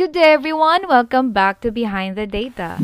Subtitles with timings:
[0.00, 0.88] Good day, everyone.
[0.88, 2.80] Welcome back to Behind the Data.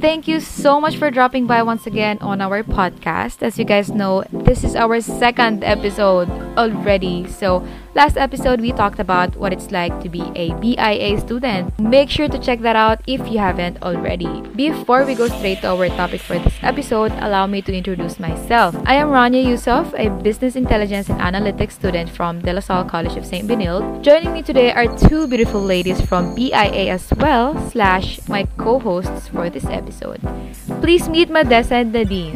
[0.00, 3.42] Thank you so much for dropping by once again on our podcast.
[3.42, 7.28] As you guys know, this is our second episode already.
[7.28, 7.60] So,
[7.94, 11.78] last episode we talked about what it's like to be a BIA student.
[11.78, 14.42] Make sure to check that out if you haven't already.
[14.56, 18.74] Before we go straight to our topic for this episode, allow me to introduce myself.
[18.84, 23.16] I am Rania Yusuf, a business intelligence and analytics student from De La Salle College
[23.16, 23.46] of St.
[23.46, 24.02] Benilde.
[24.02, 29.48] Joining me today are two beautiful ladies from BIA as well, slash my co-hosts for
[29.48, 30.20] this episode.
[30.80, 32.34] Please meet Madessa and Nadine.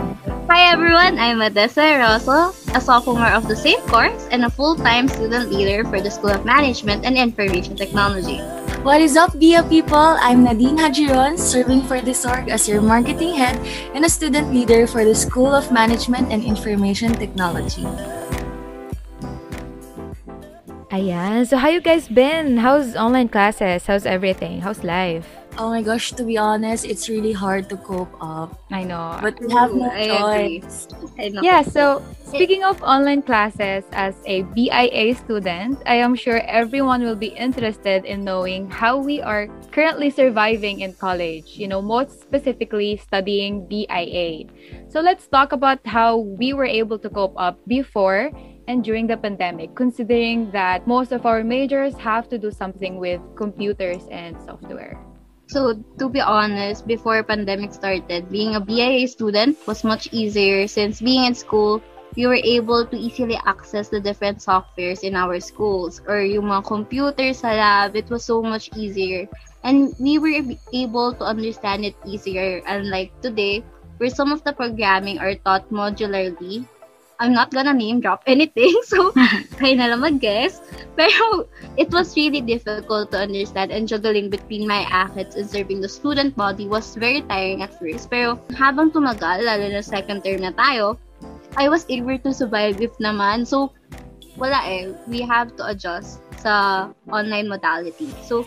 [0.48, 5.52] Hi everyone, I'm Madessa Rosso, a sophomore of the same course and a full-time student
[5.52, 8.40] leader for the School of Management and Information Technology.
[8.80, 10.16] What is up, BIA people?
[10.16, 13.60] I'm Nadine Hajiron, serving for this org as your marketing head
[13.92, 17.84] and a student leader for the School of Management and Information Technology.
[20.88, 21.44] Ayan.
[21.44, 22.56] So how you guys been?
[22.64, 23.84] How's online classes?
[23.84, 24.64] How's everything?
[24.64, 25.37] How's life?
[25.58, 28.62] Oh my gosh, to be honest, it's really hard to cope up.
[28.70, 29.18] I know.
[29.20, 30.60] But we have no I agree.
[30.62, 30.86] choice.
[31.18, 31.42] I know.
[31.42, 37.18] Yeah, so speaking of online classes as a BIA student, I am sure everyone will
[37.18, 42.96] be interested in knowing how we are currently surviving in college, you know, most specifically
[42.96, 44.46] studying BIA.
[44.86, 48.30] So let's talk about how we were able to cope up before
[48.68, 53.18] and during the pandemic, considering that most of our majors have to do something with
[53.34, 55.07] computers and software.
[55.48, 61.00] So, to be honest, before pandemic started, being a BIA student was much easier since
[61.00, 61.80] being in school,
[62.14, 66.68] you were able to easily access the different softwares in our schools or yung mga
[66.68, 67.96] computers sa lab.
[67.96, 69.24] It was so much easier.
[69.64, 70.36] And we were
[70.72, 72.60] able to understand it easier.
[72.68, 73.64] Unlike today,
[73.96, 76.68] where some of the programming are taught modularly,
[77.18, 79.10] I'm not gonna name drop anything, so
[79.58, 80.62] kayo na lang mag-guess.
[80.94, 85.90] Pero it was really difficult to understand and juggling between my ACADS and serving the
[85.90, 88.06] student body was very tiring at first.
[88.06, 90.94] Pero habang tumagal, lalo na second term na tayo,
[91.58, 93.42] I was able to survive if naman.
[93.42, 93.74] So,
[94.38, 94.94] wala eh.
[95.10, 98.14] We have to adjust sa online modality.
[98.22, 98.46] So,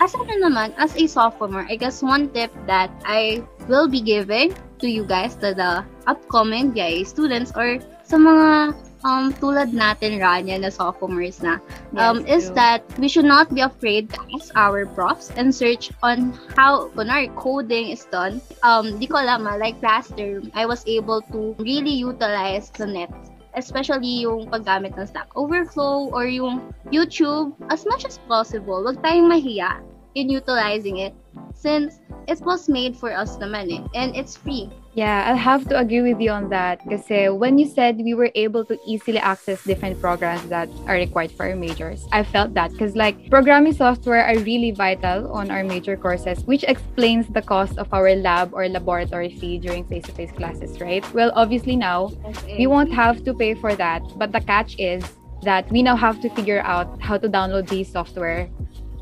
[0.00, 4.56] as ano naman, as a sophomore, I guess one tip that I will be giving
[4.80, 10.62] to you guys, to the upcoming BIA students or sa mga um, tulad natin, Rania,
[10.62, 11.58] na sophomores na,
[11.98, 12.54] um, Yes, is true.
[12.54, 17.30] that we should not be afraid to ask our profs and search on how, kunwari,
[17.34, 18.38] coding is done.
[18.62, 22.86] Um, di ko alam, ah, like last term, I was able to really utilize the
[22.86, 23.10] net
[23.56, 28.84] especially yung paggamit ng Stack Overflow or yung YouTube as much as possible.
[28.84, 29.80] Huwag tayong mahiya
[30.12, 31.16] in utilizing it
[31.56, 33.82] since it was made for us naman eh.
[33.96, 34.68] And it's free.
[34.96, 36.80] Yeah, I'll have to agree with you on that.
[36.82, 37.04] Because
[37.36, 41.44] when you said we were able to easily access different programs that are required for
[41.44, 42.72] our majors, I felt that.
[42.72, 47.76] Because like programming software are really vital on our major courses, which explains the cost
[47.76, 51.04] of our lab or laboratory fee during face-to-face classes, right?
[51.12, 52.12] Well, obviously now
[52.56, 55.04] we won't have to pay for that, but the catch is
[55.42, 58.48] that we now have to figure out how to download these software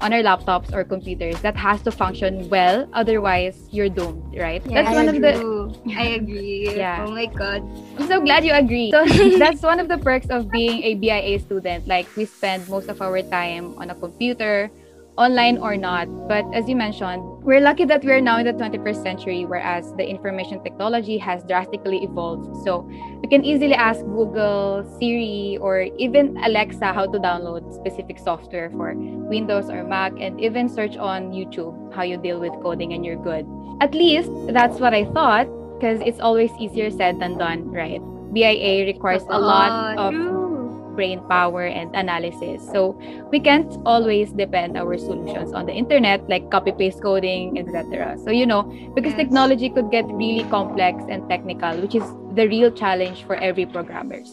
[0.01, 4.89] on our laptops or computers that has to function well otherwise you're doomed right that's
[4.89, 5.97] I one of the agree.
[5.97, 6.77] I agree.
[6.77, 7.05] Yeah.
[7.07, 7.63] Oh my god.
[7.99, 8.91] I'm so glad you agree.
[8.91, 9.05] So
[9.39, 11.87] that's one of the perks of being a BIA student.
[11.87, 14.71] Like we spend most of our time on a computer,
[15.17, 16.07] online or not.
[16.29, 20.07] But as you mentioned, we're lucky that we're now in the 21st century, whereas the
[20.09, 22.65] information technology has drastically evolved.
[22.65, 22.81] So
[23.23, 28.95] we can easily ask Google, Siri, or even Alexa how to download specific software for
[28.95, 33.23] Windows or Mac, and even search on YouTube how you deal with coding and you're
[33.23, 33.47] good.
[33.81, 35.47] At least that's what I thought
[35.79, 38.01] because it's always easier said than done, right?
[38.33, 40.44] BIA requires a lot Ah, of.
[40.95, 42.63] Brain power and analysis.
[42.73, 42.99] So
[43.31, 48.17] we can't always depend our solutions on the internet like copy paste coding, etc.
[48.25, 48.63] So you know,
[48.95, 49.27] because Yes.
[49.29, 52.05] technology could get really complex and technical, which is
[52.35, 54.31] the real challenge for every programmers.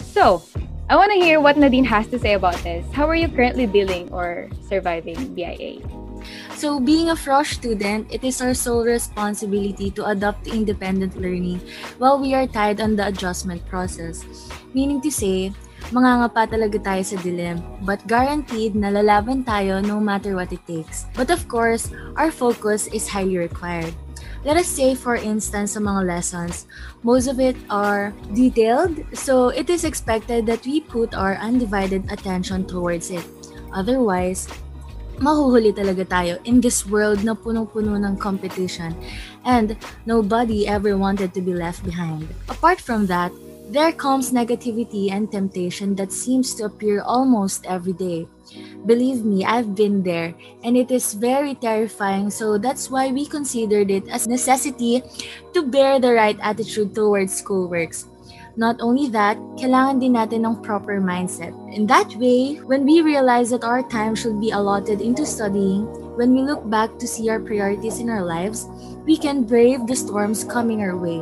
[0.00, 0.42] So,
[0.88, 2.84] I want to hear what Nadine has to say about this.
[2.92, 5.80] How are you currently dealing or surviving BIA?
[6.56, 11.60] So, being a Frosh student, it is our sole responsibility to adopt independent learning
[11.98, 14.24] while we are tied on the adjustment process.
[14.72, 15.52] Meaning to say,
[15.94, 21.06] mangangapa talaga tayo sa dilim, but guaranteed na lalaban tayo no matter what it takes.
[21.14, 23.94] But of course, our focus is highly required.
[24.42, 26.66] Let us say, for instance, sa mga lessons,
[27.06, 32.66] most of it are detailed, so it is expected that we put our undivided attention
[32.66, 33.24] towards it.
[33.70, 34.50] Otherwise,
[35.22, 38.90] mahuhuli talaga tayo in this world na punong-puno ng competition
[39.46, 39.78] and
[40.10, 42.26] nobody ever wanted to be left behind.
[42.50, 43.30] Apart from that,
[43.70, 48.28] there comes negativity and temptation that seems to appear almost every day.
[48.86, 52.30] Believe me, I've been there and it is very terrifying.
[52.30, 55.02] So that's why we considered it as necessity
[55.54, 58.06] to bear the right attitude towards schoolworks.
[58.56, 61.50] Not only that, kailangan din natin ng proper mindset.
[61.74, 66.30] In that way, when we realize that our time should be allotted into studying, when
[66.30, 68.70] we look back to see our priorities in our lives,
[69.02, 71.18] we can brave the storms coming our way.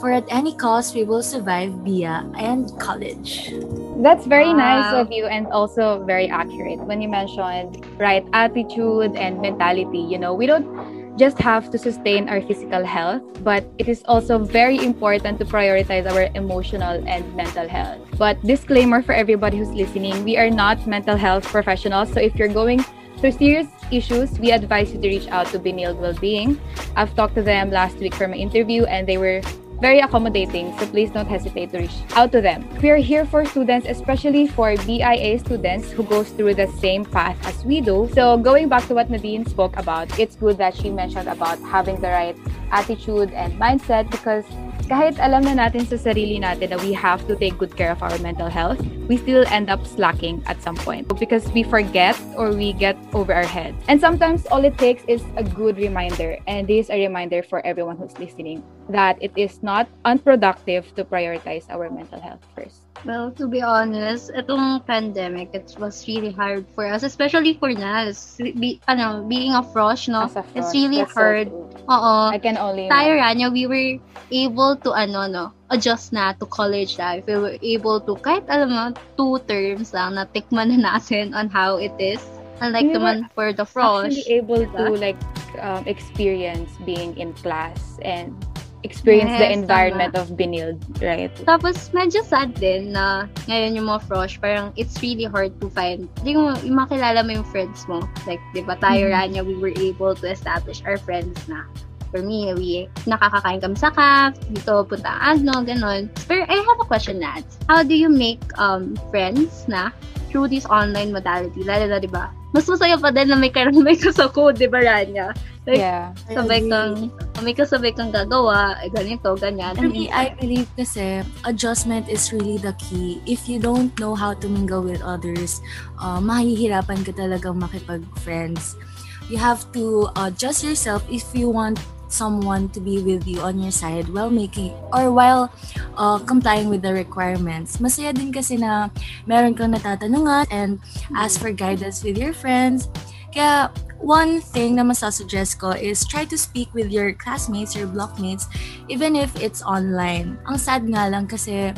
[0.00, 3.50] For at any cost, we will survive BIA and college.
[3.98, 4.62] That's very Wow.
[4.62, 9.98] nice of you and also very accurate when you mentioned right attitude and mentality.
[9.98, 10.70] You know, we don't
[11.18, 16.06] just have to sustain our physical health, but it is also very important to prioritize
[16.06, 17.98] our emotional and mental health.
[18.16, 22.12] But disclaimer for everybody who's listening, we are not mental health professionals.
[22.14, 22.86] So if you're going
[23.18, 26.54] through serious issues, we advise you to reach out to Benilde Wellbeing.
[26.94, 29.42] I've talked to them last week for my interview and they were
[29.80, 32.68] very accommodating, so please don't hesitate to reach out to them.
[32.82, 37.38] We are here for students, especially for BIA students who goes through the same path
[37.46, 38.10] as we do.
[38.12, 42.00] So going back to what Nadine spoke about, it's good that she mentioned about having
[42.00, 42.36] the right
[42.70, 44.44] attitude and mindset because
[44.88, 48.00] kahit alam na natin sa sarili natin that we have to take good care of
[48.00, 52.56] our mental health, we still end up slacking at some point because we forget or
[52.56, 53.76] we get over our head.
[53.86, 57.60] And sometimes all it takes is a good reminder, and this is a reminder for
[57.68, 62.87] everyone who's listening that it is not unproductive to prioritize our mental health first.
[63.06, 68.36] Well, to be honest, itong pandemic, it was really hard for us, especially for us.
[68.42, 70.26] Be, ano, being a frosh, no?
[70.26, 71.46] A It's frosh, really that's so hard.
[71.48, 71.70] true.
[71.88, 72.14] Oo.
[72.34, 74.02] I can only Tayo, Rania, we were
[74.34, 77.22] able to, ano, no, adjust na to college life.
[77.26, 78.84] We were able to, kahit alam mo,
[79.16, 82.20] two terms lang, natikman na natin on how it is.
[82.58, 84.10] Unlike We naman for the frosh.
[84.10, 84.98] actually able to diba?
[84.98, 85.20] like
[85.62, 88.34] um, experience being in class and
[88.82, 91.32] experience the Yes, environment of Benilde, right?
[91.46, 96.06] Tapos, medyo sad din na ngayon yung mga frosh, parang it's really hard to find,
[96.22, 98.02] hindi mo, yung makilala mo yung friends mo.
[98.26, 99.14] Like, di ba, tayo, Mhm.
[99.14, 101.66] Rania, we were able to establish our friends na.
[102.08, 106.08] For me, we, nakakakain kami sa CAF, dito, punta ano, ganon.
[106.24, 107.60] Pero I have a question, Nats.
[107.68, 109.92] How do you make um friends na
[110.32, 111.60] through this online modality?
[111.68, 112.32] Lalo na, di ba?
[112.48, 115.36] Mas masaya pa din na may karamay ka sa code, di ba, Rania?
[115.68, 116.16] Like, Yeah.
[116.32, 117.12] Sabay kang,
[117.44, 119.76] may kasabay kang gagawa, eh, ganito, ganyan.
[119.76, 123.20] For me, I believe kasi adjustment is really the key.
[123.28, 125.60] If you don't know how to mingle with others,
[126.00, 128.80] uh, mahihirapan ka talagang makipag-friends.
[129.28, 131.76] You have to adjust yourself if you want
[132.08, 135.52] someone to be with you on your side while making or while
[135.96, 137.78] uh, complying with the requirements.
[137.78, 138.88] Masaya din kasi na
[139.28, 140.80] meron kang natatanungan and
[141.16, 142.88] ask for guidance with your friends.
[143.32, 143.68] Kaya
[144.00, 148.46] one thing na masasuggest ko is try to speak with your classmates, your blockmates,
[148.88, 150.38] even if it's online.
[150.46, 151.74] Ang sad nga lang kasi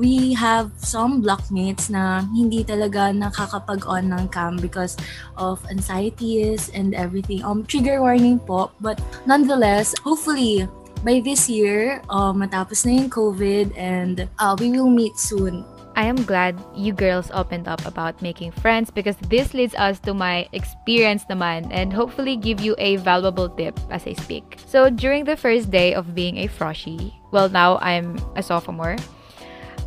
[0.00, 4.96] we have some blockmates na hindi talaga nakakapag-on ng cam because
[5.36, 7.44] of anxieties and everything.
[7.44, 8.72] Um, trigger warning po.
[8.80, 8.96] But
[9.28, 10.64] nonetheless, hopefully,
[11.04, 15.68] by this year, uh, matapos na yung COVID and uh, we will meet soon.
[16.00, 20.14] I am glad you girls opened up about making friends because this leads us to
[20.14, 24.56] my experience naman and hopefully give you a valuable tip as I speak.
[24.64, 28.96] So during the first day of being a froshy, well now I'm a sophomore,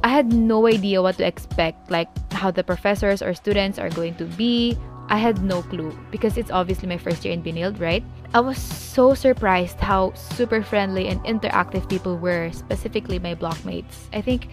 [0.04, 4.16] I had no idea what to expect, like how the professors or students are going
[4.16, 4.78] to be.
[5.08, 8.04] I had no clue because it's obviously my first year in Benilde, right?
[8.34, 14.12] I was so surprised how super friendly and interactive people were, specifically my blockmates.
[14.12, 14.50] I think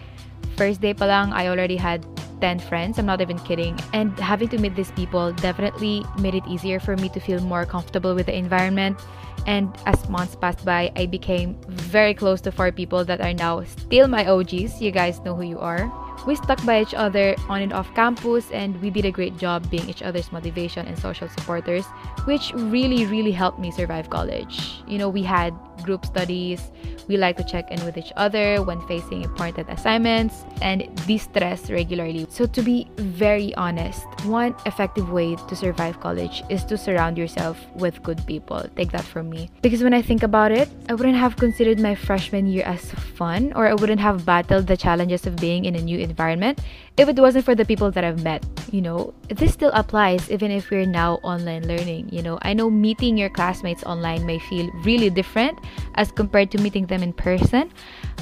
[0.57, 2.07] first day palang I already had
[2.41, 2.99] 10 friends.
[2.99, 3.79] I'm not even kidding.
[3.93, 7.65] And having to meet these people definitely made it easier for me to feel more
[7.65, 8.99] comfortable with the environment.
[9.47, 13.65] And as months passed by, I became very close to four people that are now
[13.65, 14.81] still my OGs.
[14.81, 15.91] You guys know who you are.
[16.27, 19.69] We stuck by each other on and off campus, and we did a great job
[19.71, 21.85] being each other's motivation and social supporters,
[22.25, 24.83] which really, really helped me survive college.
[24.87, 26.71] You know, we had group studies,
[27.09, 32.27] we like to check in with each other when facing important assignments, and de-stress regularly.
[32.31, 37.59] So, to be very honest, one effective way to survive college is to surround yourself
[37.75, 38.63] with good people.
[38.77, 39.51] Take that from me.
[39.63, 43.53] Because when I think about it, I wouldn't have considered my freshman year as fun,
[43.57, 46.59] or I wouldn't have battled the challenges of being in a new environment
[46.99, 48.45] if it wasn't for the people that I've met.
[48.71, 52.11] You know, this still applies even if we're now online learning.
[52.11, 55.59] You know, I know meeting your classmates online may feel really different
[55.95, 57.73] as compared to meeting them in person,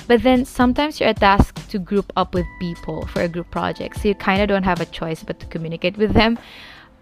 [0.06, 4.08] but then sometimes you're tasked to group up with people for a group project, so
[4.08, 6.38] you kind of don't have a choice but to communicate with them.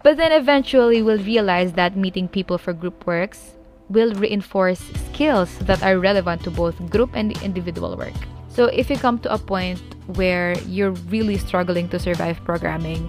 [0.03, 3.55] But then eventually we'll realize that meeting people for group works
[3.89, 4.79] will reinforce
[5.11, 8.13] skills that are relevant to both group and individual work.
[8.57, 9.77] So if you come to a point
[10.17, 13.05] where you're really struggling to survive programming,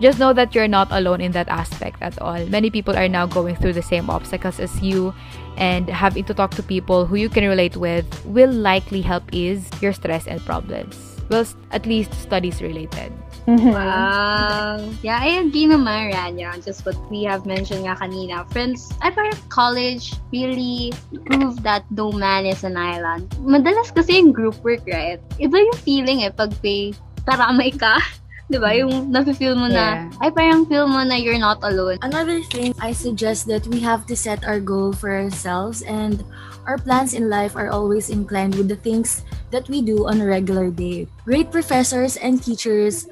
[0.00, 2.46] just know that you're not alone in that aspect at all.
[2.46, 5.12] Many people are now going through the same obstacles as you,
[5.56, 9.66] and having to talk to people who you can relate with will likely help ease
[9.82, 11.13] your stress and problems.
[11.28, 13.12] Well, at least studies related.
[13.44, 13.76] Mm-hmm.
[13.76, 14.80] Wow.
[15.04, 16.56] Yeah, I agree naman, Rania.
[16.64, 18.48] Just what we have mentioned nga kanina.
[18.48, 20.92] Friends, I parang college really
[21.28, 23.28] proved that no man is an island.
[23.44, 25.20] Madalas kasi yung group work, right?
[25.36, 26.96] Iba yung feeling eh pag may
[27.28, 28.00] taramay ka.
[28.44, 28.76] Diba?
[28.76, 30.20] Yung nafe-feel mo na, Yeah.
[30.20, 31.96] ay parang feel mo na you're not alone.
[32.04, 36.20] Another thing, I suggest that we have to set our goal for ourselves and
[36.68, 40.26] our plans in life are always inclined with the things that we do on a
[40.28, 41.08] regular day.
[41.24, 43.08] Great professors and teachers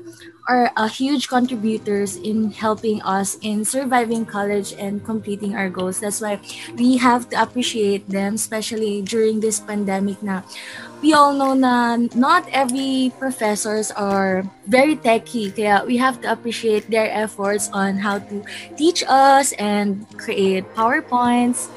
[0.48, 6.00] are a huge contributors in helping us in surviving college and completing our goals.
[6.00, 6.40] That's why
[6.74, 10.42] we have to appreciate them, especially during this pandemic na
[11.02, 15.50] we all know na not every professors are very techy.
[15.50, 18.42] Kaya we have to appreciate their efforts on how to
[18.78, 21.68] teach us and create PowerPoints.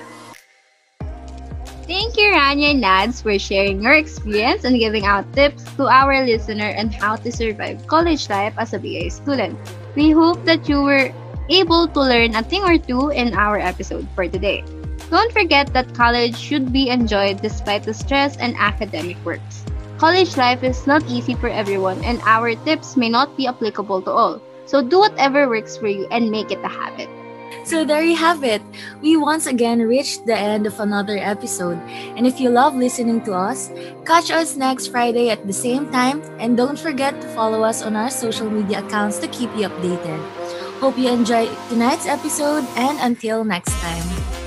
[1.86, 6.25] Thank you, Rania and Nads, for sharing your experience and giving out tips to our
[6.25, 9.54] listener on how to survive college life as a BA student.
[9.94, 11.13] We hope that you were
[11.48, 14.65] able to learn a thing or two in our episode for today.
[15.13, 19.62] Don't forget that college should be enjoyed despite the stress and academic works.
[20.00, 24.12] College life is not easy for everyone, and our tips may not be applicable to
[24.12, 24.42] all.
[24.65, 27.10] So do whatever works for you and make it a habit.
[27.65, 28.62] So there you have it.
[29.01, 31.81] We once again reached the end of another episode.
[32.13, 33.72] And if you love listening to us,
[34.05, 36.22] catch us next Friday at the same time.
[36.38, 40.22] And don't forget to follow us on our social media accounts to keep you updated.
[40.79, 44.45] Hope you enjoyed tonight's episode and until next time.